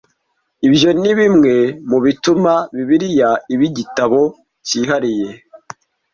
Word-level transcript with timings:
Ibyo 0.67 0.89
ni 1.01 1.11
bimwe 1.19 1.55
mu 1.89 1.97
bituma 2.05 2.53
Bibiliya 2.75 3.29
iba 3.53 3.63
igitabo 3.69 4.19
cyihariye. 4.65 5.29